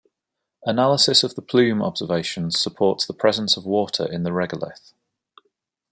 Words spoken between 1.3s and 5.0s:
the plume observations supports the presence of water in the regolith.